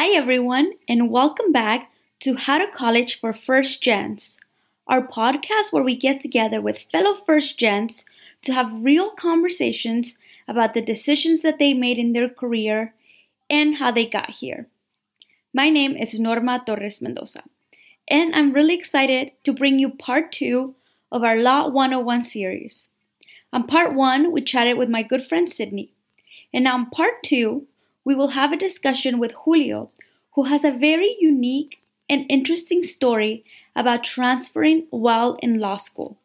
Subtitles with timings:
[0.00, 1.90] Hi, everyone, and welcome back
[2.20, 4.40] to How to College for First Gens,
[4.86, 8.06] our podcast where we get together with fellow First Gens
[8.40, 10.18] to have real conversations
[10.48, 12.94] about the decisions that they made in their career
[13.50, 14.68] and how they got here.
[15.52, 17.42] My name is Norma Torres Mendoza,
[18.08, 20.76] and I'm really excited to bring you part two
[21.12, 22.88] of our Law 101 series.
[23.52, 25.92] On part one, we chatted with my good friend Sydney,
[26.54, 27.66] and now on part two,
[28.10, 29.88] we will have a discussion with Julio,
[30.34, 33.44] who has a very unique and interesting story
[33.76, 36.18] about transferring while in law school.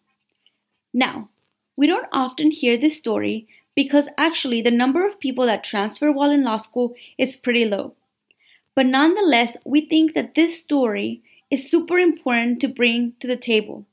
[0.91, 1.29] Now,
[1.77, 6.31] we don't often hear this story because actually the number of people that transfer while
[6.31, 7.93] in law school is pretty low.
[8.73, 13.85] But nonetheless, we think that this story is super important to bring to the table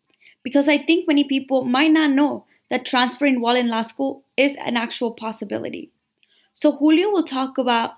[0.43, 4.57] because I think many people might not know that transferring while in law school is
[4.57, 5.91] an actual possibility.
[6.55, 7.95] So Julio will talk about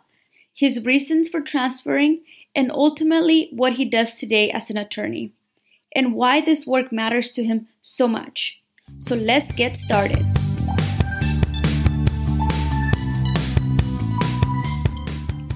[0.55, 2.21] his reasons for transferring
[2.55, 5.33] and ultimately what he does today as an attorney
[5.93, 8.61] and why this work matters to him so much.
[9.01, 10.25] So let's get started.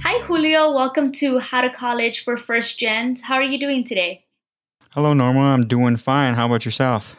[0.03, 0.73] Hi, Julio.
[0.73, 3.23] Welcome to How to College for First Gens.
[3.23, 4.25] How are you doing today?
[4.91, 5.55] Hello, Norma.
[5.55, 6.35] I'm doing fine.
[6.35, 7.17] How about yourself?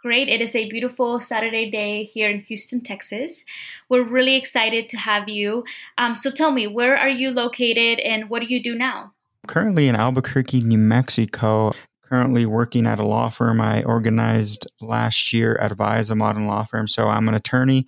[0.00, 0.28] Great.
[0.28, 3.44] It is a beautiful Saturday day here in Houston, Texas.
[3.88, 5.64] We're really excited to have you.
[5.98, 9.12] Um, so tell me, where are you located and what do you do now?
[9.48, 11.74] Currently in Albuquerque, New Mexico.
[12.02, 16.62] Currently working at a law firm I organized last year at Advise, a modern law
[16.62, 16.86] firm.
[16.86, 17.86] So I'm an attorney,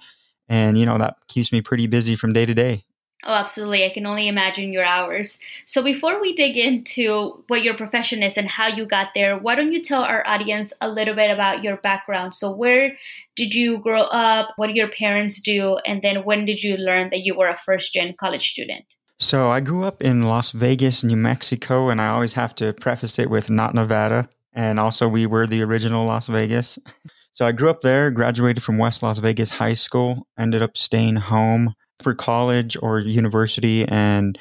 [0.48, 2.84] and you know that keeps me pretty busy from day to day.
[3.24, 3.84] Oh, absolutely.
[3.84, 5.38] I can only imagine your hours.
[5.66, 9.54] So, before we dig into what your profession is and how you got there, why
[9.54, 12.34] don't you tell our audience a little bit about your background?
[12.34, 12.96] So, where
[13.36, 14.54] did you grow up?
[14.56, 15.78] What did your parents do?
[15.86, 18.84] And then, when did you learn that you were a first gen college student?
[19.18, 23.18] So, I grew up in Las Vegas, New Mexico, and I always have to preface
[23.18, 24.30] it with not Nevada.
[24.54, 26.78] And also, we were the original Las Vegas.
[27.32, 31.14] So, I grew up there, graduated from West Las Vegas High School, ended up staying
[31.14, 34.38] home for college or university and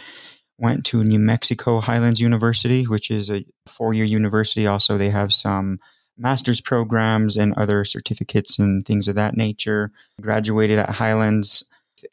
[0.58, 4.68] went to New Mexico Highlands University, which is a four year university.
[4.68, 5.80] Also, they have some
[6.18, 9.92] master's programs and other certificates and things of that nature.
[10.22, 11.64] Graduated at Highlands,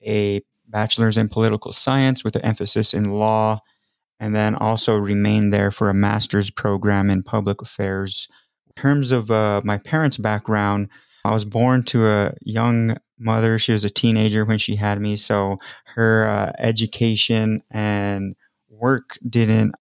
[0.07, 3.61] a bachelor's in political science with an emphasis in law,
[4.21, 8.29] and then also remained there for a master's program in public affairs.
[8.69, 10.89] In terms of uh, my parents' background,
[11.25, 13.59] I was born to a young mother.
[13.59, 15.17] She was a teenager when she had me.
[15.17, 15.59] So
[15.95, 18.37] her uh, education and
[18.69, 19.75] work didn't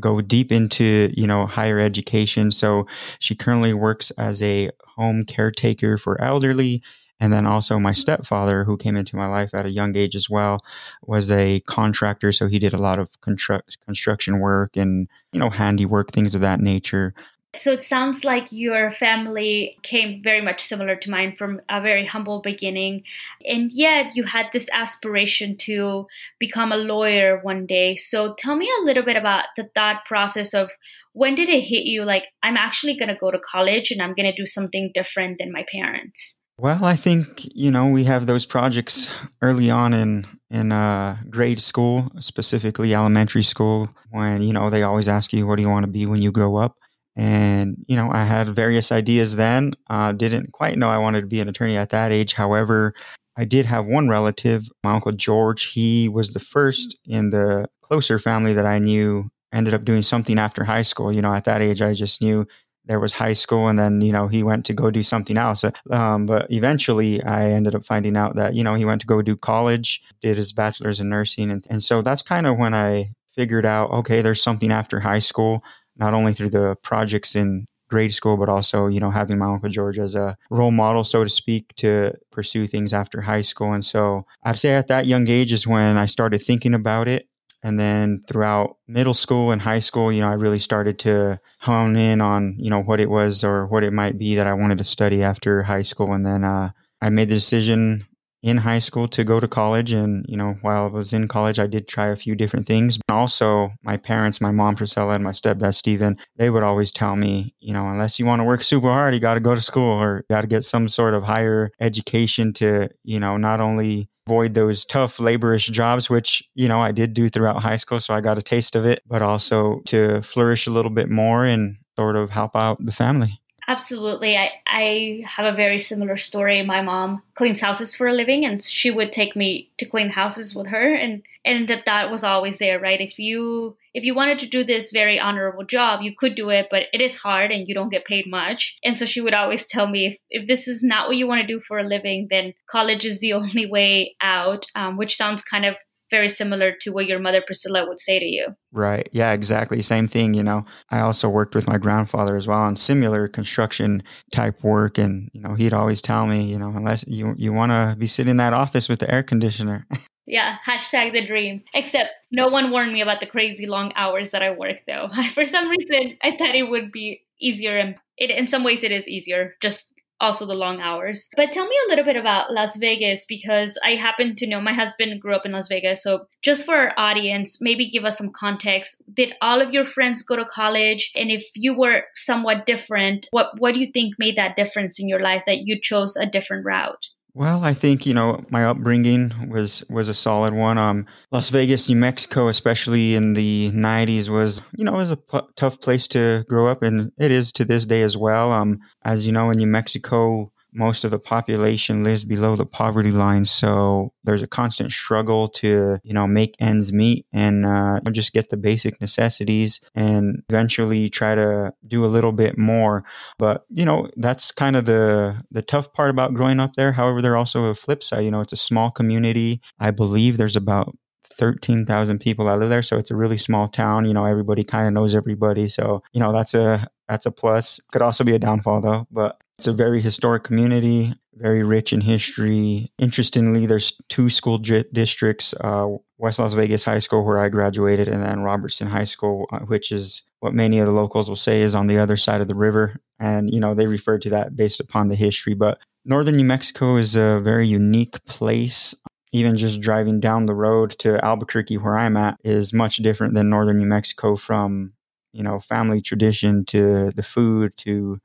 [0.00, 2.86] go deep into you know higher education so
[3.18, 6.82] she currently works as a home caretaker for elderly
[7.20, 10.30] and then also my stepfather who came into my life at a young age as
[10.30, 10.58] well
[11.02, 15.50] was a contractor so he did a lot of construct, construction work and you know
[15.50, 17.14] handiwork things of that nature
[17.58, 22.06] so it sounds like your family came very much similar to mine from a very
[22.06, 23.02] humble beginning.
[23.46, 26.06] And yet you had this aspiration to
[26.38, 27.96] become a lawyer one day.
[27.96, 30.70] So tell me a little bit about the thought process of
[31.12, 34.14] when did it hit you like, I'm actually going to go to college and I'm
[34.14, 36.38] going to do something different than my parents?
[36.56, 39.10] Well, I think, you know, we have those projects
[39.42, 45.08] early on in in uh, grade school, specifically elementary school, when, you know, they always
[45.08, 46.76] ask you, what do you want to be when you grow up?
[47.14, 49.74] And, you know, I had various ideas then.
[49.90, 52.32] Uh, didn't quite know I wanted to be an attorney at that age.
[52.32, 52.94] However,
[53.36, 55.64] I did have one relative, my uncle George.
[55.72, 60.38] He was the first in the closer family that I knew ended up doing something
[60.38, 61.12] after high school.
[61.12, 62.46] You know, at that age, I just knew
[62.86, 65.64] there was high school and then, you know, he went to go do something else.
[65.90, 69.22] Um, but eventually I ended up finding out that, you know, he went to go
[69.22, 71.50] do college, did his bachelor's in nursing.
[71.50, 75.20] And, and so that's kind of when I figured out, okay, there's something after high
[75.20, 75.62] school
[75.96, 79.68] not only through the projects in grade school, but also, you know, having my Uncle
[79.68, 83.72] George as a role model, so to speak, to pursue things after high school.
[83.72, 87.28] And so I'd say at that young age is when I started thinking about it.
[87.62, 91.94] And then throughout middle school and high school, you know, I really started to hone
[91.96, 94.78] in on, you know, what it was or what it might be that I wanted
[94.78, 96.12] to study after high school.
[96.12, 98.06] And then uh, I made the decision
[98.42, 99.92] in high school to go to college.
[99.92, 102.98] And, you know, while I was in college, I did try a few different things.
[103.06, 107.16] But also, my parents, my mom, Priscilla, and my stepdad, Stephen, they would always tell
[107.16, 109.60] me, you know, unless you want to work super hard, you got to go to
[109.60, 114.08] school or got to get some sort of higher education to, you know, not only
[114.26, 118.00] avoid those tough laborish jobs, which, you know, I did do throughout high school.
[118.00, 121.44] So I got a taste of it, but also to flourish a little bit more
[121.44, 123.41] and sort of help out the family.
[123.72, 124.36] Absolutely.
[124.36, 126.60] I, I have a very similar story.
[126.60, 130.54] My mom cleans houses for a living and she would take me to clean houses
[130.54, 133.00] with her and and that that was always there, right?
[133.00, 136.68] If you if you wanted to do this very honorable job, you could do it,
[136.70, 138.78] but it is hard and you don't get paid much.
[138.84, 141.40] And so she would always tell me if, if this is not what you want
[141.40, 145.42] to do for a living, then college is the only way out, um, which sounds
[145.42, 145.76] kind of
[146.12, 148.48] very similar to what your mother Priscilla would say to you.
[148.70, 149.08] Right.
[149.12, 149.80] Yeah, exactly.
[149.80, 150.34] Same thing.
[150.34, 154.98] You know, I also worked with my grandfather as well on similar construction type work.
[154.98, 158.06] And, you know, he'd always tell me, you know, unless you, you want to be
[158.06, 159.86] sitting in that office with the air conditioner.
[160.26, 160.58] yeah.
[160.68, 161.62] Hashtag the dream.
[161.72, 165.08] Except no one warned me about the crazy long hours that I work though.
[165.34, 168.92] For some reason, I thought it would be easier and it, in some ways it
[168.92, 171.28] is easier just also the long hours.
[171.36, 174.72] But tell me a little bit about Las Vegas because I happen to know my
[174.72, 176.02] husband grew up in Las Vegas.
[176.02, 179.02] So, just for our audience, maybe give us some context.
[179.12, 181.10] Did all of your friends go to college?
[181.14, 185.08] And if you were somewhat different, what, what do you think made that difference in
[185.08, 187.08] your life that you chose a different route?
[187.34, 190.76] Well, I think you know my upbringing was was a solid one.
[190.76, 195.40] Um, Las Vegas, New Mexico, especially in the '90s, was you know was a p-
[195.56, 198.52] tough place to grow up, and it is to this day as well.
[198.52, 203.12] Um, as you know, in New Mexico, most of the population lives below the poverty
[203.12, 208.32] line so there's a constant struggle to you know make ends meet and uh, just
[208.32, 213.04] get the basic necessities and eventually try to do a little bit more
[213.38, 217.20] but you know that's kind of the the tough part about growing up there however
[217.20, 220.96] there's also a flip side you know it's a small community i believe there's about
[221.32, 222.82] 13,000 people that live there.
[222.82, 224.04] So it's a really small town.
[224.04, 225.68] You know, everybody kind of knows everybody.
[225.68, 227.80] So, you know, that's a, that's a plus.
[227.90, 229.06] Could also be a downfall though.
[229.10, 232.90] But it's a very historic community, very rich in history.
[232.98, 235.86] Interestingly, there's two school districts uh,
[236.18, 239.92] West Las Vegas High School, where I graduated, and then Robertson High School, uh, which
[239.92, 242.56] is what many of the locals will say is on the other side of the
[242.56, 242.96] river.
[243.20, 245.54] And, you know, they refer to that based upon the history.
[245.54, 248.96] But northern New Mexico is a very unique place
[249.30, 253.48] even just driving down the road to Albuquerque, where I'm at, is much different than
[253.48, 254.94] northern New Mexico from,
[255.32, 258.18] you know, family tradition to the food to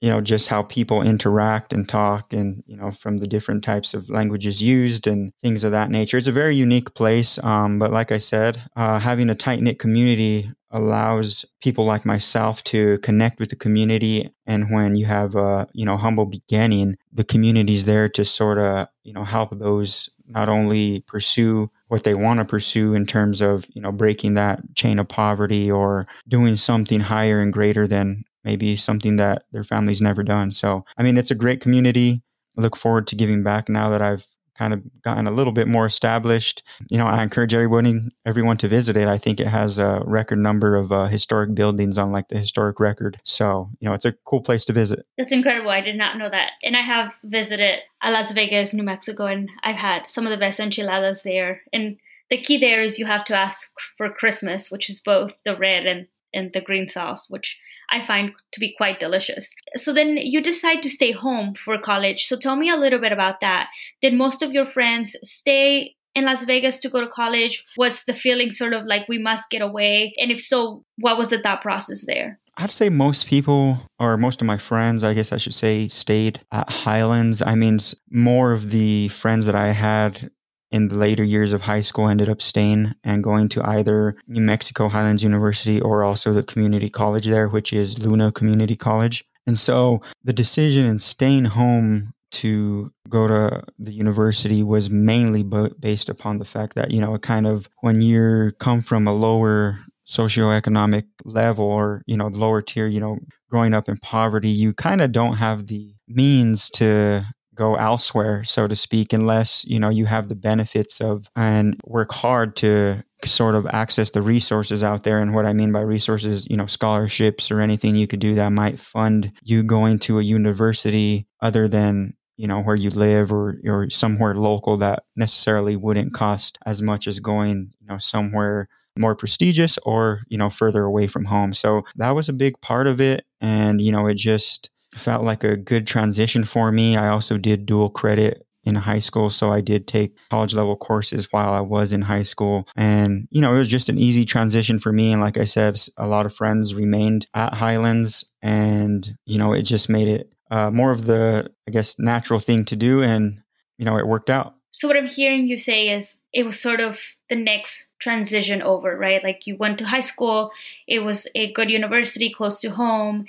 [0.00, 3.94] you know just how people interact and talk and you know from the different types
[3.94, 6.16] of languages used and things of that nature.
[6.16, 10.50] It's a very unique place um, but like i said uh, having a tight-knit community
[10.70, 14.30] allows people like myself to connect with the community.
[14.46, 18.88] And when you have a you know humble beginning the community's there to sort of
[19.02, 23.64] you know help those not only pursue what they want to pursue in terms of
[23.74, 28.76] you know breaking that chain of poverty or doing something higher and greater than maybe
[28.76, 30.52] something that their family's never done.
[30.52, 32.22] So, I mean, it's a great community.
[32.56, 34.26] I look forward to giving back now that I've
[34.56, 36.62] kind of gotten a little bit more established.
[36.88, 39.08] You know, I encourage everybody, everyone to visit it.
[39.08, 42.80] I think it has a record number of uh, historic buildings on like the historic
[42.80, 43.20] record.
[43.24, 45.04] So, you know, it's a cool place to visit.
[45.18, 45.70] That's incredible.
[45.70, 46.52] I did not know that.
[46.62, 50.60] And I have visited Las Vegas, New Mexico, and I've had some of the best
[50.60, 51.62] enchiladas there.
[51.72, 51.98] And
[52.30, 55.86] the key there is you have to ask for Christmas, which is both the red
[55.86, 56.06] and,
[56.36, 57.58] and the green sauce, which
[57.90, 59.52] I find to be quite delicious.
[59.74, 62.26] So then you decide to stay home for college.
[62.26, 63.68] So tell me a little bit about that.
[64.02, 67.64] Did most of your friends stay in Las Vegas to go to college?
[67.76, 70.14] Was the feeling sort of like we must get away?
[70.18, 72.40] And if so, what was the thought process there?
[72.58, 76.40] I'd say most people, or most of my friends, I guess I should say, stayed
[76.52, 77.42] at Highlands.
[77.42, 77.78] I mean,
[78.10, 80.30] more of the friends that I had
[80.70, 84.40] in the later years of high school ended up staying and going to either New
[84.40, 89.24] Mexico Highlands University or also the community college there, which is Luna Community College.
[89.46, 95.44] And so the decision in staying home to go to the university was mainly
[95.78, 99.14] based upon the fact that, you know, it kind of when you come from a
[99.14, 103.18] lower socioeconomic level or, you know, lower tier, you know,
[103.50, 107.24] growing up in poverty, you kind of don't have the means to
[107.56, 112.12] go elsewhere, so to speak, unless you know you have the benefits of and work
[112.12, 115.20] hard to sort of access the resources out there.
[115.20, 118.50] And what I mean by resources, you know, scholarships or anything you could do that
[118.50, 123.58] might fund you going to a university other than you know where you live or
[123.66, 129.14] or somewhere local that necessarily wouldn't cost as much as going you know somewhere more
[129.14, 133.00] prestigious or you know further away from home so that was a big part of
[133.00, 136.96] it and you know it just felt like a good transition for me.
[136.96, 139.30] I also did dual credit in high school.
[139.30, 142.68] So I did take college level courses while I was in high school.
[142.74, 145.12] And, you know, it was just an easy transition for me.
[145.12, 149.62] And like I said, a lot of friends remained at Highlands and, you know, it
[149.62, 153.02] just made it uh, more of the, I guess, natural thing to do.
[153.02, 153.40] And,
[153.78, 154.54] you know, it worked out.
[154.72, 156.98] So what I'm hearing you say is it was sort of
[157.30, 159.24] the next transition over, right?
[159.24, 160.50] Like you went to high school,
[160.86, 163.24] it was a good university close to home,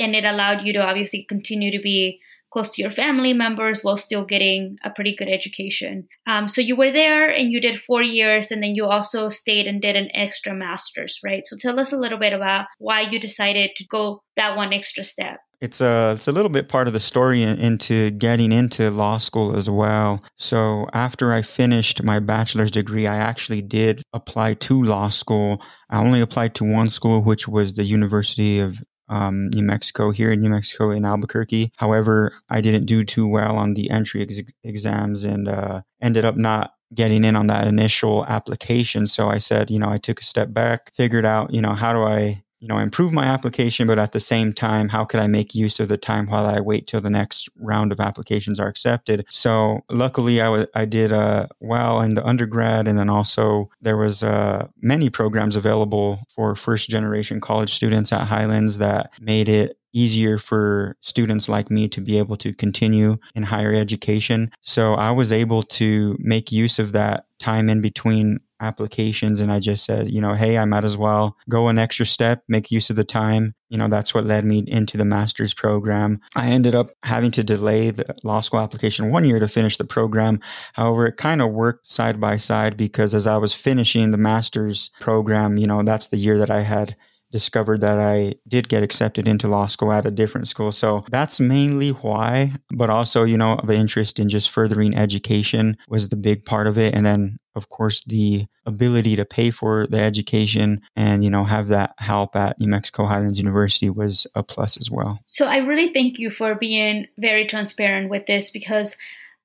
[0.00, 2.20] and it allowed you to obviously continue to be
[2.52, 6.08] close to your family members while still getting a pretty good education.
[6.26, 9.66] Um, so you were there and you did four years, and then you also stayed
[9.66, 11.46] and did an extra master's, right?
[11.46, 15.04] So tell us a little bit about why you decided to go that one extra
[15.04, 15.38] step.
[15.60, 19.54] It's a it's a little bit part of the story into getting into law school
[19.54, 20.24] as well.
[20.36, 25.62] So after I finished my bachelor's degree, I actually did apply to law school.
[25.90, 28.78] I only applied to one school, which was the University of
[29.10, 31.72] um, New Mexico here in New Mexico in Albuquerque.
[31.76, 36.36] However, I didn't do too well on the entry ex- exams and uh, ended up
[36.36, 39.06] not getting in on that initial application.
[39.06, 41.92] So I said, you know, I took a step back, figured out, you know, how
[41.92, 45.26] do I you know improve my application but at the same time how could i
[45.26, 48.68] make use of the time while i wait till the next round of applications are
[48.68, 49.24] accepted?
[49.28, 53.96] So luckily I, w- I did uh, well in the undergrad and then also there
[53.96, 59.78] was uh, many programs available for first generation college students at highlands that made it
[59.92, 64.50] easier for students like me to be able to continue in higher education.
[64.60, 69.58] So i was able to make use of that time in between applications and I
[69.58, 72.90] just said, you know, hey, I might as well go an extra step, make use
[72.90, 73.54] of the time.
[73.68, 76.20] You know, that's what led me into the master's program.
[76.34, 79.84] I ended up having to delay the law school application one year to finish the
[79.84, 80.40] program.
[80.74, 84.90] However, it kind of worked side by side because as I was finishing the master's
[85.00, 86.96] program, you know, that's the year that I had
[87.32, 90.72] discovered that I did get accepted into law school at a different school.
[90.72, 96.08] So that's mainly why, but also, you know, the interest in just furthering education was
[96.08, 96.94] the big part of it.
[96.94, 101.68] And then, of course, the ability to pay for the education and, you know, have
[101.68, 105.20] that help at New Mexico Highlands University was a plus as well.
[105.26, 108.96] So I really thank you for being very transparent with this because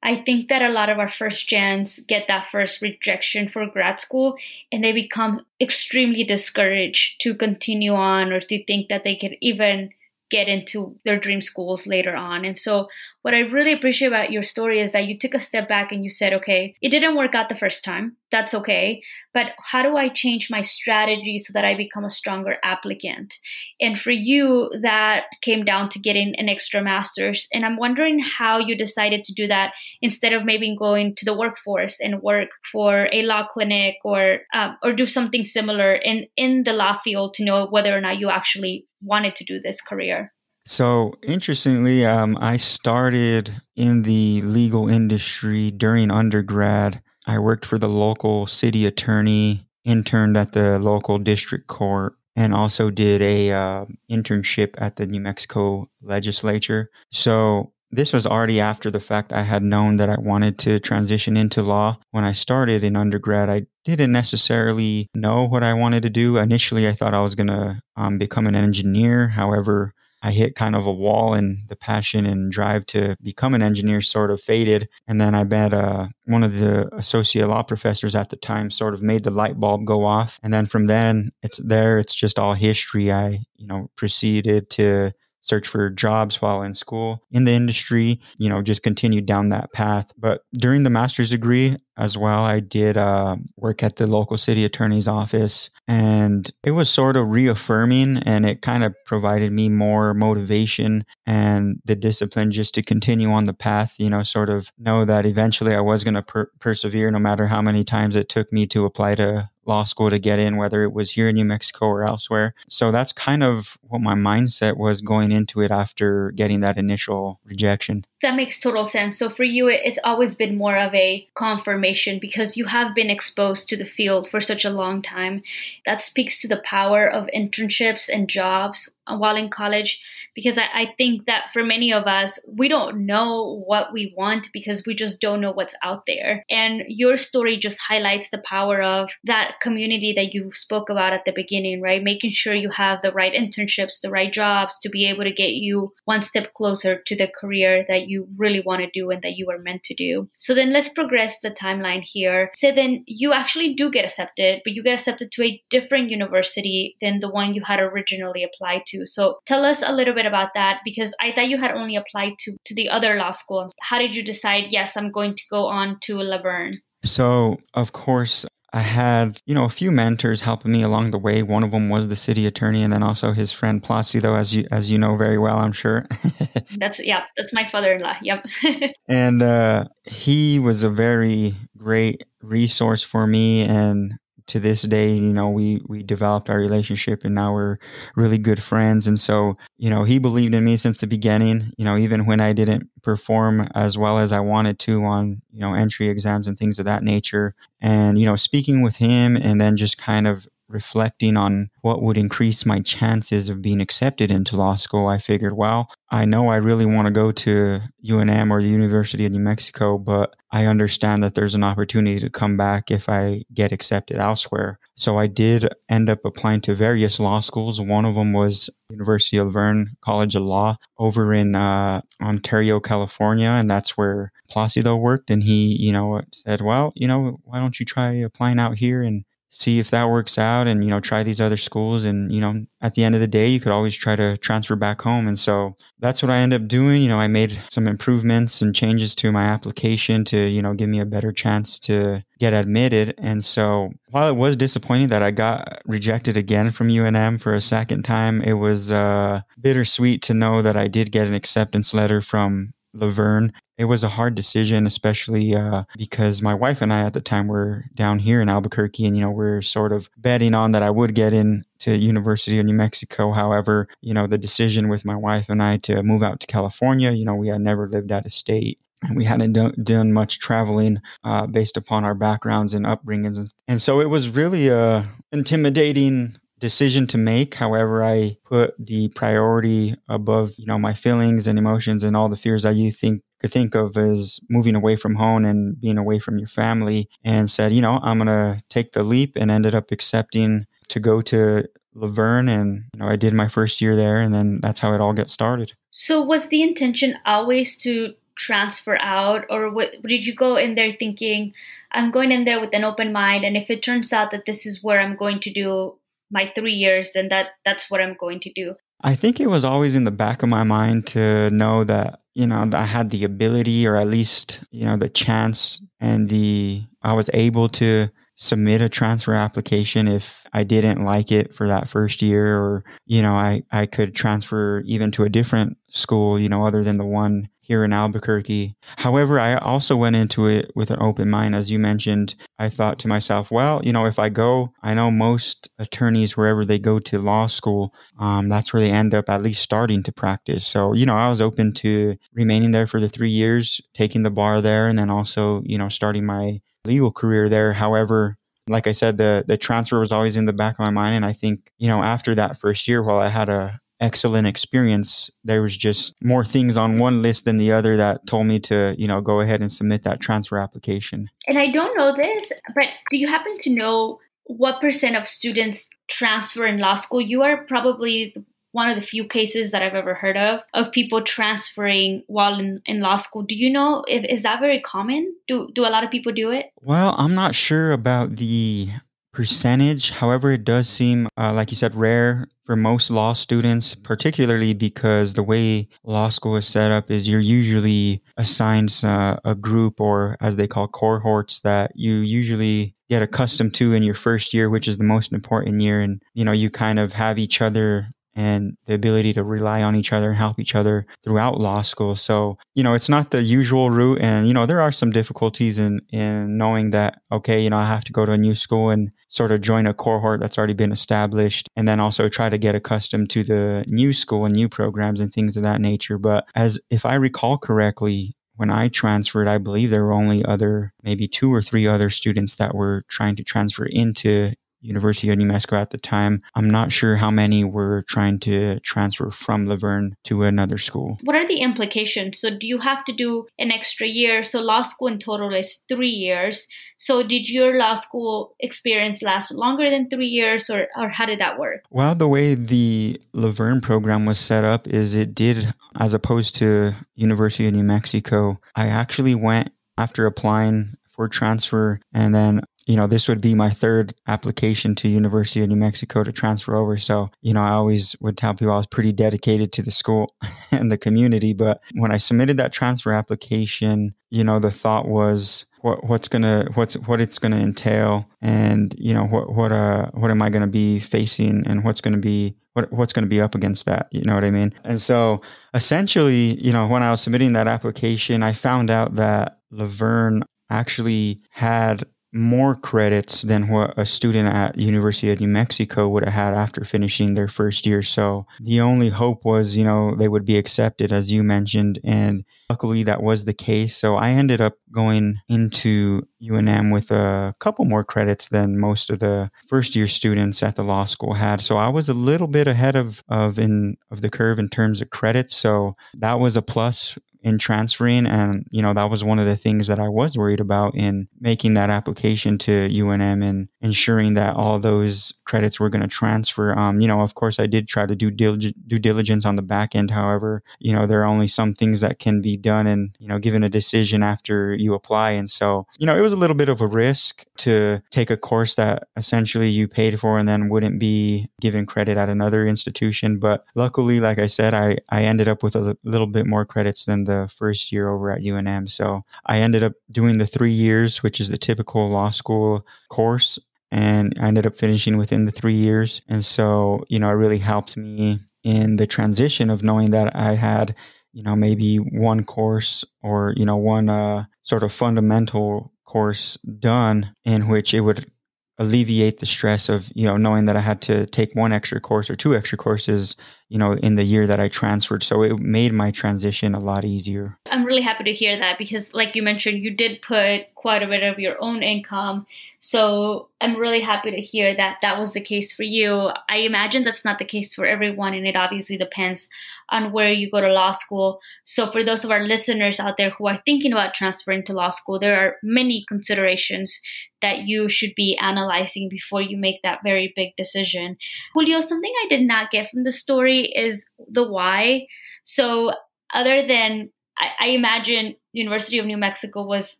[0.01, 4.00] I think that a lot of our first gens get that first rejection for grad
[4.00, 4.38] school
[4.72, 9.89] and they become extremely discouraged to continue on or to think that they could even
[10.32, 12.46] get into their dream schools later on.
[12.46, 12.88] And so
[13.25, 16.03] what I really appreciate about your story is that you took a step back and
[16.03, 18.15] you said, okay, it didn't work out the first time.
[18.32, 19.01] That's okay.
[19.34, 23.34] But how do I change my strategy so that I become a stronger applicant?
[23.79, 27.48] And for you, that came down to getting an extra master's.
[27.51, 29.72] And I'm wondering how you decided to do that
[30.03, 34.74] instead of maybe going to the workforce and work for a law clinic or uh,
[34.84, 38.29] or do something similar in in the law field to know whether or not you
[38.29, 40.34] actually wanted to do this career.
[40.68, 47.02] So, interestingly, um, I started in the legal industry during undergrad.
[47.28, 52.90] I worked for the local city attorney, interned at the local district court, and also
[52.90, 56.90] did a uh, internship at the New Mexico legislature.
[57.12, 61.38] So, this was already after the fact I had known that I wanted to transition
[61.38, 61.98] into law.
[62.12, 66.38] When I started in undergrad, I didn't necessarily know what I wanted to do.
[66.38, 69.30] Initially, I thought I was going to um, become an engineer.
[69.30, 69.94] However,
[70.25, 74.01] I hit kind of a wall and the passion and drive to become an engineer
[74.01, 74.89] sort of faded.
[75.08, 78.96] And then I met uh, one of the associate law professors at the time sort
[78.96, 80.39] of made the light bulb go off.
[80.42, 83.12] And then from then it's there, it's just all history.
[83.12, 85.12] I, you know, proceeded to
[85.46, 89.72] search for jobs while in school in the industry, you know, just continued down that
[89.74, 90.12] path.
[90.18, 94.66] But during the master's degree as well, I did uh, work at the local city
[94.66, 100.14] attorney's office and it was sort of reaffirming and it kind of provided me more
[100.14, 105.06] motivation and the discipline just to continue on the path, you know, sort of know
[105.06, 108.52] that eventually I was going to per- persevere no matter how many times it took
[108.52, 111.46] me to apply to law school to get in, whether it was here in New
[111.46, 112.54] Mexico or elsewhere.
[112.70, 117.40] So that's kind of what my mindset was going into it after getting that initial
[117.44, 118.06] rejection.
[118.22, 119.18] That makes total sense.
[119.18, 121.85] So for you, it's always been more of a confirmation
[122.20, 125.44] because you have been exposed to the field for such a long time.
[125.86, 130.00] That speaks to the power of internships and jobs Uh, while in college
[130.34, 134.50] because I, I, think that for many of us we don't know what we want
[134.52, 136.44] because we just don't know what's out there.
[136.50, 141.24] And your story just highlights the power of that community that you spoke about at
[141.24, 142.02] the beginning right?
[142.02, 145.52] Making sure you have the right internships the right jobs to be able to get
[145.52, 149.38] you one step closer to the career that you really want to do and that
[149.38, 150.28] you are meant to do.
[150.38, 152.50] So then let's progress the timeline here.
[152.56, 156.98] So then you actually do get accepted but you get accepted to a different university
[157.02, 159.06] than the one you had originally applied to to.
[159.06, 162.34] So tell us a little bit about that because I thought you had only applied
[162.40, 163.70] to, to the other law school.
[163.82, 166.74] How did you decide, yes, I'm going to go on to La Verne?
[167.04, 171.42] So, of course, I had, you know, a few mentors helping me along the way.
[171.44, 174.68] One of them was the city attorney, and then also his friend Placido, as you
[174.70, 176.06] as you know very well, I'm sure.
[176.78, 178.16] that's yeah, that's my father-in-law.
[178.22, 178.46] Yep.
[179.08, 184.16] and uh, he was a very great resource for me, and
[184.48, 187.78] to this day, you know, we we developed our relationship and now we're
[188.16, 189.08] really good friends.
[189.08, 192.40] And so, you know, he believed in me since the beginning, you know, even when
[192.40, 196.58] I didn't perform as well as I wanted to on, you know, entry exams and
[196.58, 197.56] things of that nature.
[197.82, 202.17] And, you know, speaking with him and then just kind of reflecting on what would
[202.17, 206.58] increase my chances of being accepted into law school, I figured, well, I know I
[206.58, 211.24] really want to go to UNM or the University of New Mexico, but I understand
[211.24, 214.79] that there's an opportunity to come back if I get accepted elsewhere.
[214.96, 217.79] So I did end up applying to various law schools.
[217.82, 222.79] One of them was University of La Verne College of Law over in uh, Ontario,
[222.79, 225.29] California, and that's where Placido worked.
[225.32, 229.01] And he, you know, said, "Well, you know, why don't you try applying out here
[229.01, 229.25] and
[229.58, 232.04] see if that works out and you know try these other schools.
[232.04, 234.76] And you know at the end of the day you could always try to transfer
[234.76, 235.28] back home.
[235.28, 237.02] And so that's what i ended up doing.
[237.02, 240.90] You know i made some improvements and changes to my application to you know give
[240.90, 243.16] me a better chance to get admitted.
[243.18, 247.62] And so while it was disappointing that i got rejected again from unm for a
[247.62, 252.22] second time it was uh, bittersweet to know that i did get an acceptance letter
[252.22, 257.01] from La Verne it was a hard decision, especially uh, because my wife and I
[257.01, 260.53] at the time were down here in Albuquerque, and you know we're sort of betting
[260.53, 263.32] on that I would get into University of New Mexico.
[263.32, 267.12] However, you know the decision with my wife and I to move out to California,
[267.12, 268.79] you know we had never lived out of state.
[269.03, 273.38] And we hadn't do- done much traveling uh, based upon our backgrounds and upbringings.
[273.38, 277.53] And, and so it was really a intimidating decision to make.
[277.53, 282.38] However, I put the priority above, you know, my feelings and emotions and all the
[282.38, 286.20] fears that you think could think of as moving away from home and being away
[286.20, 289.75] from your family and said, you know, I'm going to take the leap and ended
[289.75, 293.96] up accepting to go to La Verne and you know I did my first year
[293.96, 295.74] there and then that's how it all got started.
[295.92, 300.94] So was the intention always to transfer out or what, did you go in there
[301.00, 301.54] thinking
[301.94, 304.65] I'm going in there with an open mind and if it turns out that this
[304.65, 305.98] is where I'm going to do
[306.30, 308.75] my 3 years then that that's what I'm going to do.
[309.02, 312.48] I think it was always in the back of my mind to know that, you
[312.48, 317.14] know, I had the ability or at least, you know, the chance and the, I
[317.14, 322.22] was able to submit a transfer application if I didn't like it for that first
[322.22, 326.65] year or, you know, I, I could transfer even to a different school, you know,
[326.65, 328.75] other than the one here in Albuquerque.
[328.97, 331.56] However, I also went into it with an open mind.
[331.56, 335.10] As you mentioned, I thought to myself, well, you know, if I go, I know
[335.10, 339.41] most attorneys, wherever they go to law school, um, that's where they end up at
[339.41, 340.65] least starting to practice.
[340.65, 344.32] So, you know, I was open to remaining there for the three years, taking the
[344.32, 347.73] bar there, and then also, you know, starting my legal career there.
[347.73, 351.15] However, like I said, the the transfer was always in the back of my mind,
[351.15, 355.29] and I think you know after that first year, while I had a excellent experience.
[355.43, 358.95] There was just more things on one list than the other that told me to,
[358.97, 361.27] you know, go ahead and submit that transfer application.
[361.47, 365.89] And I don't know this, but do you happen to know what percent of students
[366.08, 367.21] transfer in law school?
[367.21, 368.36] You are probably
[368.75, 372.81] one of the few cases that I've ever heard of of people transferring while in,
[372.86, 373.41] in law school.
[373.41, 375.34] Do you know if is that very common?
[375.47, 376.65] Do do a lot of people do it?
[376.81, 378.89] Well, I'm not sure about the
[379.36, 380.10] percentage.
[380.12, 385.34] However, it does seem, uh, like you said, rare for most law students, particularly because
[385.34, 390.38] the way law school is set up is you're usually assigned uh, a group or,
[390.39, 394.88] as they call cohorts, that you usually get accustomed to in your first year, which
[394.88, 396.02] is the most important year.
[396.02, 399.95] And, you know, you kind of have each other and the ability to rely on
[399.95, 402.15] each other and help each other throughout law school.
[402.15, 404.19] So, you know, it's not the usual route.
[404.21, 407.88] And, you know, there are some difficulties in, in knowing that, okay, you know, I
[407.88, 410.74] have to go to a new school and sort of join a cohort that's already
[410.74, 414.69] been established and then also try to get accustomed to the new school and new
[414.69, 416.17] programs and things of that nature.
[416.17, 420.93] But as if I recall correctly, when I transferred, I believe there were only other,
[421.04, 424.54] maybe two or three other students that were trying to transfer into
[424.86, 426.41] University of New Mexico at the time.
[426.56, 431.17] I'm not sure how many were trying to transfer from La Verne to another school.
[431.24, 432.39] What are the implications?
[432.39, 434.43] So, do you have to do an extra year?
[434.43, 436.67] So, law school in total is three years.
[436.98, 441.39] So, did your law school experience last longer than three years, or, or how did
[441.39, 441.84] that work?
[441.89, 446.56] Well, the way the La Verne program was set up is it did, as opposed
[446.58, 452.95] to University of New Mexico, I actually went after applying for transfer and then you
[452.95, 456.98] know, this would be my third application to University of New Mexico to transfer over.
[456.98, 460.36] So, you know, I always would tell people I was pretty dedicated to the school
[460.71, 461.54] and the community.
[461.54, 466.67] But when I submitted that transfer application, you know, the thought was what what's gonna
[466.76, 470.67] what's what it's gonna entail, and you know what what uh what am I gonna
[470.67, 474.21] be facing, and what's gonna be what what's going to be up against that you
[474.24, 475.41] know what i mean and so
[475.74, 480.43] essentially you know when i was submitting that application i found out that La Verne
[480.69, 482.04] actually had
[482.36, 486.84] more credits than what a student at University of New Mexico would have had after
[486.84, 488.02] finishing their first year.
[488.02, 492.43] So the only hope was, you know, they would be accepted, as you mentioned, and
[492.69, 493.95] luckily that was the case.
[493.95, 499.19] So I ended up going into UNM with a couple more credits than most of
[499.19, 501.62] the first year students at the law school had.
[501.62, 505.02] So I was a little bit ahead of of in of the curve in terms
[505.02, 505.56] of credits.
[505.56, 508.25] So that was a plus in transferring.
[508.25, 511.27] And, you know, that was one of the things that I was worried about in
[511.39, 516.75] making that application to UNM and ensuring that all those credits were going to transfer.
[516.77, 519.93] Um, you know, of course, I did try to do due diligence on the back
[519.93, 520.10] end.
[520.10, 523.38] However, you know, there are only some things that can be done and, you know,
[523.38, 525.31] given a decision after you apply.
[525.31, 528.38] And so, you know, it was a little bit of a risk to take a
[528.38, 533.38] course that essentially you paid for and then wouldn't be given credit at another institution.
[533.38, 537.05] But luckily, like I said, I, I ended up with a little bit more credits
[537.05, 538.89] than the the first year over at UNM.
[538.89, 543.60] So I ended up doing the three years, which is the typical law school course.
[543.91, 546.21] And I ended up finishing within the three years.
[546.28, 550.56] And so, you know, it really helped me in the transition of knowing that I
[550.56, 550.95] had,
[551.34, 557.36] you know, maybe one course or, you know, one uh, sort of fundamental course done
[557.45, 558.32] in which it would
[558.78, 562.30] alleviate the stress of you know knowing that I had to take one extra course
[562.30, 563.38] or two extra courses
[563.70, 567.06] you know in the year that I transferred so it made my transition a lot
[567.06, 567.58] easier.
[567.72, 571.08] I'm really happy to hear that because like you mentioned you did put quite a
[571.08, 572.46] bit of your own income
[572.86, 576.30] so I'm really happy to hear that that was the case for you.
[576.48, 579.50] I imagine that's not the case for everyone, and it obviously depends
[579.89, 581.39] on where you go to law school.
[581.63, 584.89] So, for those of our listeners out there who are thinking about transferring to law
[584.89, 587.00] school, there are many considerations
[587.41, 591.17] that you should be analyzing before you make that very big decision.
[591.54, 595.08] Julio, something I did not get from the story is the why.
[595.43, 595.93] So,
[596.34, 600.00] other than I, I imagine University of New Mexico was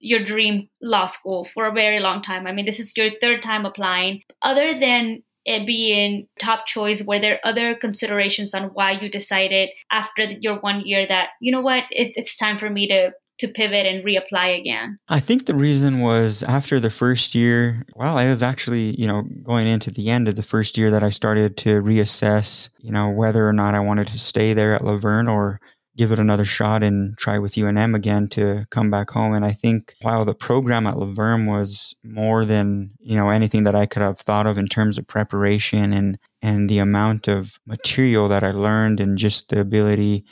[0.00, 2.46] your dream law school for a very long time.
[2.46, 4.22] I mean, this is your third time applying.
[4.42, 10.24] Other than it being top choice, were there other considerations on why you decided after
[10.40, 13.86] your one year that you know what, it, it's time for me to to pivot
[13.86, 14.98] and reapply again?
[15.08, 19.24] I think the reason was after the first year, well, I was actually, you know,
[19.42, 23.10] going into the end of the first year that I started to reassess, you know,
[23.10, 25.60] whether or not I wanted to stay there at La Verne or
[25.96, 29.34] give it another shot and try with UNM again to come back home.
[29.34, 33.64] And I think while the program at La Verne was more than, you know, anything
[33.64, 37.58] that I could have thought of in terms of preparation and and the amount of
[37.66, 40.24] material that I learned and just the ability,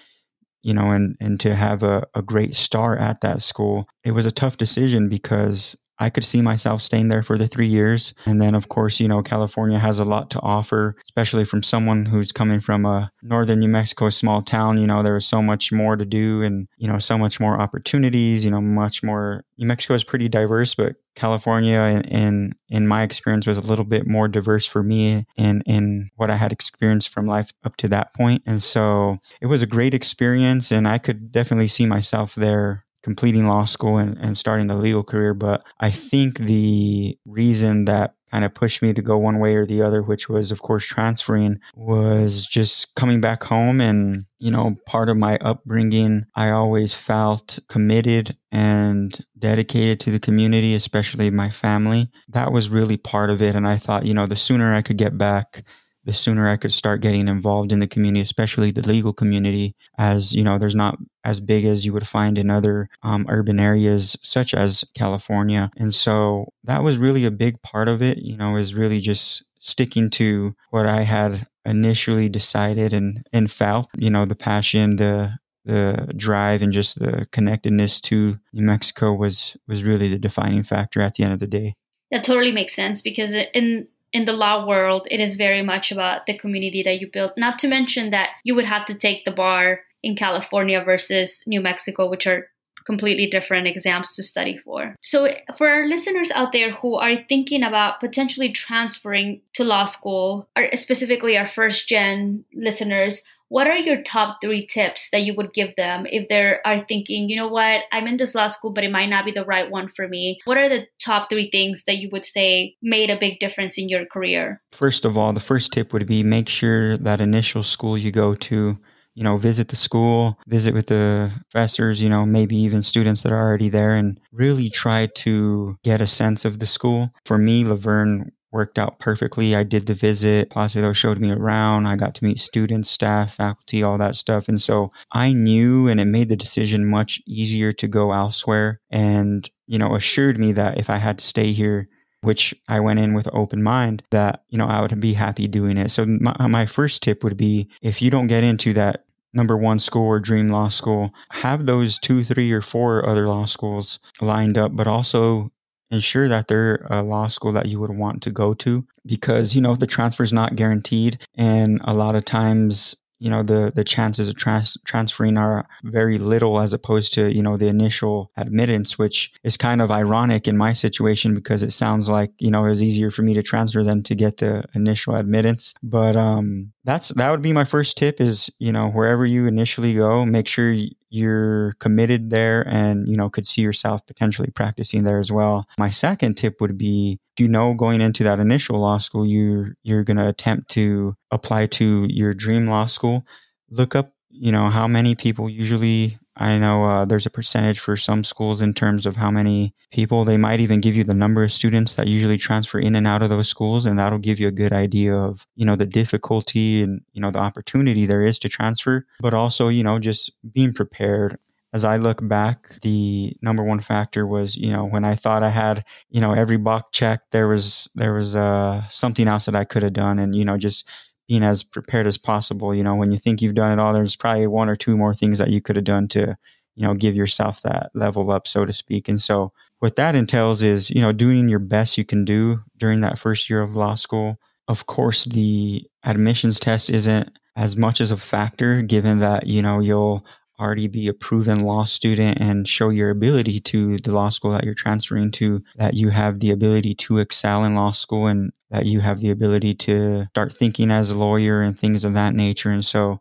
[0.62, 4.27] you know, and and to have a, a great start at that school, it was
[4.27, 8.14] a tough decision because I could see myself staying there for the three years.
[8.24, 12.06] And then, of course, you know, California has a lot to offer, especially from someone
[12.06, 14.78] who's coming from a northern New Mexico small town.
[14.78, 17.60] You know, there is so much more to do and, you know, so much more
[17.60, 19.44] opportunities, you know, much more.
[19.58, 23.84] New Mexico is pretty diverse, but California, in, in, in my experience, was a little
[23.84, 27.88] bit more diverse for me in, in what I had experienced from life up to
[27.88, 28.42] that point.
[28.46, 33.46] And so it was a great experience, and I could definitely see myself there completing
[33.46, 35.34] law school and, and starting the legal career.
[35.34, 39.66] But I think the reason that kind of pushed me to go one way or
[39.66, 43.80] the other, which was, of course, transferring, was just coming back home.
[43.80, 50.20] And, you know, part of my upbringing, I always felt committed and dedicated to the
[50.20, 52.08] community, especially my family.
[52.28, 53.54] That was really part of it.
[53.54, 55.64] And I thought, you know, the sooner I could get back,
[56.04, 60.34] the sooner I could start getting involved in the community, especially the legal community, as
[60.34, 64.16] you know, there's not as big as you would find in other um, urban areas
[64.22, 65.70] such as California.
[65.76, 69.44] And so that was really a big part of it, you know, is really just
[69.58, 75.38] sticking to what I had initially decided and, and felt, you know, the passion, the
[75.66, 81.02] the drive and just the connectedness to New Mexico was was really the defining factor
[81.02, 81.74] at the end of the day.
[82.10, 86.27] That totally makes sense because in in the law world, it is very much about
[86.27, 87.33] the community that you build.
[87.37, 91.61] Not to mention that you would have to take the bar in California versus New
[91.61, 92.49] Mexico, which are
[92.87, 94.96] completely different exams to study for.
[95.01, 100.49] So, for our listeners out there who are thinking about potentially transferring to law school,
[100.57, 105.52] or specifically our first gen listeners, what are your top three tips that you would
[105.52, 108.84] give them if they are thinking, you know what, I'm in this law school, but
[108.84, 110.38] it might not be the right one for me?
[110.44, 113.88] What are the top three things that you would say made a big difference in
[113.88, 114.62] your career?
[114.70, 118.34] First of all, the first tip would be make sure that initial school you go
[118.36, 118.78] to
[119.16, 123.32] you know, visit the school, visit with the professors, you know, maybe even students that
[123.32, 127.10] are already there and really try to get a sense of the school.
[127.24, 129.54] For me, La Verne worked out perfectly.
[129.54, 130.50] I did the visit.
[130.50, 131.86] Placido showed me around.
[131.86, 134.48] I got to meet students, staff, faculty, all that stuff.
[134.48, 139.48] And so I knew and it made the decision much easier to go elsewhere and,
[139.66, 141.88] you know, assured me that if I had to stay here,
[142.22, 145.78] which I went in with open mind that, you know, I would be happy doing
[145.78, 145.90] it.
[145.90, 149.78] So my, my first tip would be if you don't get into that number one
[149.78, 154.58] school or dream law school, have those two, three, or four other law schools lined
[154.58, 155.50] up, but also
[155.90, 159.61] ensure that they're a law school that you would want to go to because you
[159.61, 161.18] know the transfer is not guaranteed.
[161.37, 166.18] And a lot of times you know the the chances of trans- transferring are very
[166.18, 170.56] little as opposed to you know the initial admittance which is kind of ironic in
[170.56, 173.85] my situation because it sounds like you know it was easier for me to transfer
[173.85, 175.74] than to get the initial admittance.
[175.83, 179.94] But um that's that would be my first tip is you know wherever you initially
[179.94, 180.74] go make sure
[181.11, 185.66] you're committed there and you know could see yourself potentially practicing there as well.
[185.78, 190.05] My second tip would be you know going into that initial law school you you're
[190.05, 193.24] going to attempt to apply to your dream law school
[193.70, 197.98] look up you know how many people usually I know uh, there's a percentage for
[197.98, 200.24] some schools in terms of how many people.
[200.24, 203.22] They might even give you the number of students that usually transfer in and out
[203.22, 206.83] of those schools, and that'll give you a good idea of you know the difficulty
[206.83, 210.72] and you know the opportunity there is to transfer, but also you know just being
[210.72, 211.37] prepared.
[211.72, 215.50] As I look back, the number one factor was you know when I thought I
[215.50, 219.64] had you know every box checked, there was there was uh, something else that I
[219.64, 220.87] could have done, and you know just
[221.30, 222.74] being as prepared as possible.
[222.74, 225.14] You know, when you think you've done it all, there's probably one or two more
[225.14, 226.37] things that you could have done to,
[226.74, 229.09] you know, give yourself that level up, so to speak.
[229.09, 233.00] And so what that entails is, you know, doing your best you can do during
[233.02, 234.40] that first year of law school.
[234.66, 239.78] Of course, the admissions test isn't as much as a factor given that, you know,
[239.78, 240.26] you'll
[240.61, 244.64] already be a proven law student and show your ability to the law school that
[244.64, 248.87] you're transferring to, that you have the ability to excel in law school and that
[248.87, 252.70] you have the ability to start thinking as a lawyer and things of that nature.
[252.70, 253.20] And so,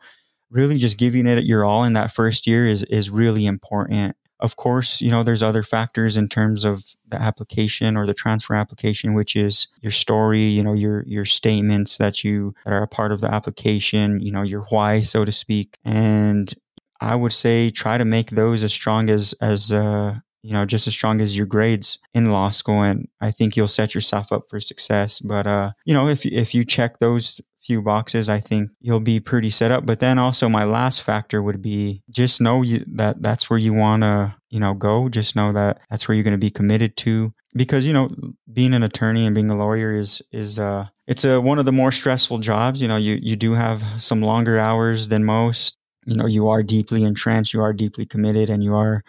[0.52, 4.16] really just giving it your all in that first year is, is really important.
[4.40, 8.56] Of course, you know, there's other factors in terms of the application or the transfer
[8.56, 12.88] application, which is your story, you know, your your statements that you that are a
[12.88, 15.78] part of the application, you know, your why, so to speak.
[15.84, 16.54] And
[17.02, 20.88] I would say try to make those as strong as as uh, you know just
[20.88, 24.44] as strong as your grades in law school, and I think you'll set yourself up
[24.50, 25.20] for success.
[25.20, 29.20] But uh, you know if if you check those few boxes, I think you'll be
[29.20, 29.86] pretty set up.
[29.86, 33.74] But then also my last factor would be just know you, that that's where you
[33.74, 35.10] want to you know go.
[35.10, 38.10] Just know that that's where you're going to be committed to because you know
[38.52, 41.72] being an attorney and being a lawyer is is uh it's a one of the
[41.72, 45.79] more stressful jobs you know you you do have some longer hours than most
[46.10, 49.04] you know you are deeply entrenched you are deeply committed and you are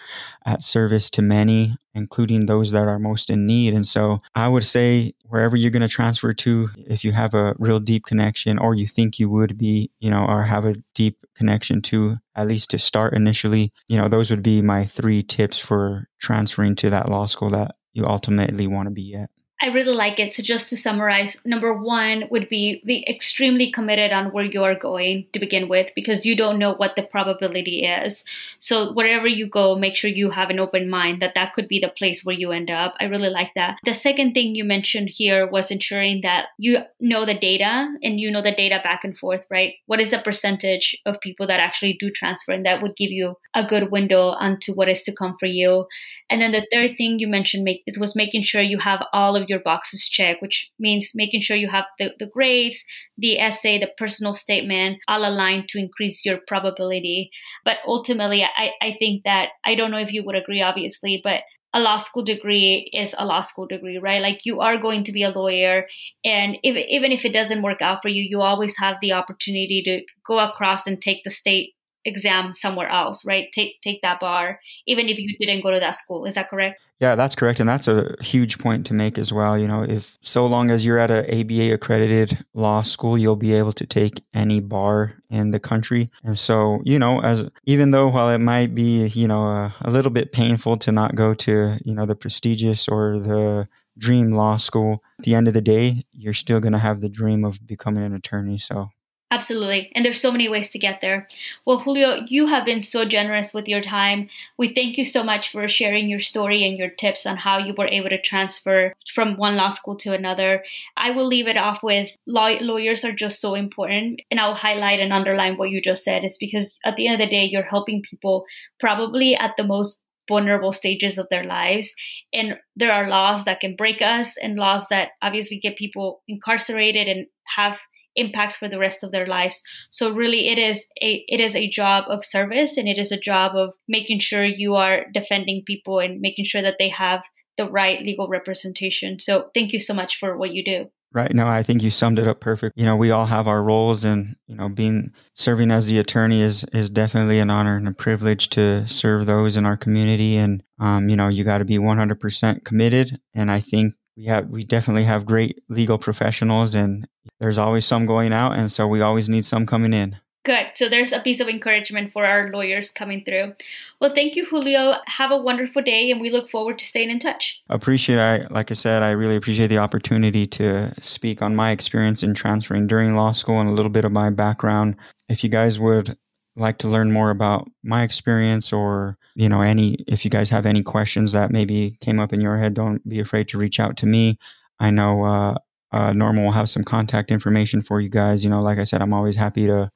[0.45, 3.75] at service to many including those that are most in need.
[3.75, 7.55] And so i would say wherever you're going to transfer to if you have a
[7.59, 11.17] real deep connection or you think you would be you know or have a deep
[11.35, 15.59] connection to at least to start initially you know those would be my three tips
[15.59, 19.31] for transferring to that law school that you ultimately want to be at
[19.63, 20.33] I really like it.
[20.33, 25.27] So just to summarize, number one would be be extremely committed on where you're going
[25.33, 28.25] to begin with because you don't know what the probability is.
[28.59, 31.79] So wherever you go, make sure you have an open mind that that could be
[31.79, 32.95] the place where you end up.
[33.01, 33.77] I really like that.
[33.85, 38.31] The second thing you mentioned here was ensuring that you know the data and you
[38.31, 39.75] know the data back and forth, right?
[39.85, 42.53] What is the percentage of people that actually do transfer?
[42.53, 45.87] And that would give you a good window onto what is to come for you.
[46.31, 49.50] And then the third thing you mentioned make, was making sure you have all of
[49.51, 52.83] your boxes checked, which means making sure you have the, the grades,
[53.19, 57.31] the essay, the personal statement all aligned to increase your probability.
[57.65, 61.41] But ultimately, I, I think that I don't know if you would agree, obviously, but
[61.73, 64.23] a law school degree is a law school degree, right?
[64.23, 65.87] Like you are going to be a lawyer,
[66.25, 69.83] and if, even if it doesn't work out for you, you always have the opportunity
[69.85, 73.47] to go across and take the state exam somewhere else, right?
[73.53, 76.25] Take take that bar, even if you didn't go to that school.
[76.25, 76.81] Is that correct?
[77.01, 79.59] Yeah, that's correct, and that's a huge point to make as well.
[79.59, 83.55] You know, if so long as you're at a ABA accredited law school, you'll be
[83.55, 86.11] able to take any bar in the country.
[86.25, 89.91] And so, you know, as even though while it might be, you know, a, a
[89.91, 94.59] little bit painful to not go to, you know, the prestigious or the dream law
[94.59, 97.67] school, at the end of the day, you're still going to have the dream of
[97.67, 98.59] becoming an attorney.
[98.59, 98.91] So
[99.33, 99.93] Absolutely.
[99.95, 101.29] And there's so many ways to get there.
[101.65, 104.29] Well, Julio, you have been so generous with your time.
[104.59, 107.73] We thank you so much for sharing your story and your tips on how you
[107.79, 110.65] were able to transfer from one law school to another.
[110.97, 114.21] I will leave it off with law- lawyers are just so important.
[114.33, 116.25] And I'll highlight and underline what you just said.
[116.25, 118.45] It's because at the end of the day, you're helping people
[118.81, 121.95] probably at the most vulnerable stages of their lives.
[122.33, 127.07] And there are laws that can break us and laws that obviously get people incarcerated
[127.07, 127.79] and have
[128.17, 129.63] impacts for the rest of their lives.
[129.91, 133.21] So really it is a it is a job of service and it is a
[133.21, 137.23] job of making sure you are defending people and making sure that they have
[137.57, 139.19] the right legal representation.
[139.19, 140.87] So thank you so much for what you do.
[141.13, 141.35] Right.
[141.35, 142.79] No, I think you summed it up perfect.
[142.79, 146.41] You know, we all have our roles and, you know, being serving as the attorney
[146.41, 150.63] is is definitely an honor and a privilege to serve those in our community and
[150.79, 154.65] um, you know, you got to be 100% committed and I think we have we
[154.65, 157.09] definitely have great legal professionals and
[157.41, 160.17] there's always some going out and so we always need some coming in.
[160.43, 160.69] Good.
[160.75, 163.53] So there's a piece of encouragement for our lawyers coming through.
[164.01, 164.95] Well, thank you, Julio.
[165.07, 167.61] Have a wonderful day, and we look forward to staying in touch.
[167.69, 168.19] Appreciate.
[168.19, 172.33] I like I said, I really appreciate the opportunity to speak on my experience in
[172.33, 174.97] transferring during law school and a little bit of my background.
[175.29, 176.17] If you guys would
[176.57, 180.65] like to learn more about my experience, or you know, any if you guys have
[180.65, 183.99] any questions that maybe came up in your head, don't be afraid to reach out
[183.99, 184.39] to me.
[184.79, 185.57] I know uh,
[185.93, 188.45] uh, Norma will have some contact information for you guys.
[188.45, 189.91] You know, like I said, I'm always happy to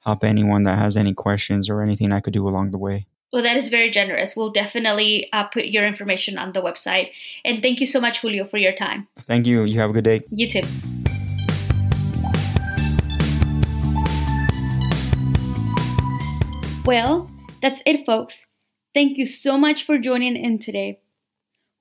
[0.00, 3.06] help anyone that has any questions or anything I could do along the way.
[3.32, 4.36] Well, that is very generous.
[4.36, 7.10] We'll definitely uh, put your information on the website.
[7.44, 9.06] And thank you so much, Julio, for your time.
[9.22, 9.64] Thank you.
[9.64, 10.22] You have a good day.
[10.30, 10.62] You too.
[16.86, 17.30] Well,
[17.60, 18.46] that's it, folks.
[18.94, 21.00] Thank you so much for joining in today.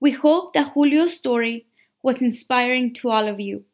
[0.02, 1.68] We hope that Julio's story
[2.08, 3.66] was inspiring to all of you.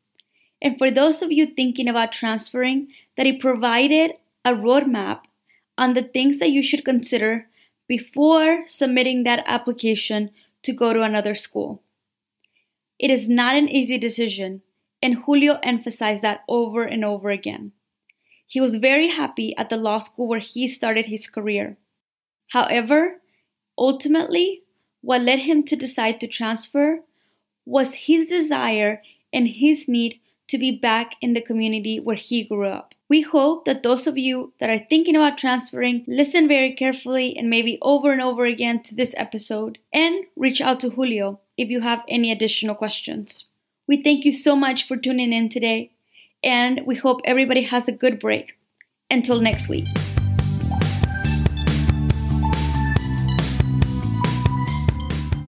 [0.60, 5.20] And for those of you thinking about transferring, that he provided a roadmap
[5.78, 7.48] on the things that you should consider
[7.88, 10.32] before submitting that application
[10.64, 11.84] to go to another school.
[12.98, 14.64] It is not an easy decision,
[15.00, 17.72] and Julio emphasized that over and over again.
[18.48, 21.78] He was very happy at the law school where he started his career.
[22.48, 23.22] However,
[23.78, 24.64] ultimately,
[25.02, 27.02] what led him to decide to transfer
[27.66, 32.68] was his desire and his need to be back in the community where he grew
[32.68, 32.94] up.
[33.10, 37.50] We hope that those of you that are thinking about transferring listen very carefully and
[37.50, 41.82] maybe over and over again to this episode and reach out to Julio if you
[41.82, 43.50] have any additional questions.
[43.88, 45.92] We thank you so much for tuning in today
[46.44, 48.58] and we hope everybody has a good break.
[49.10, 49.86] Until next week.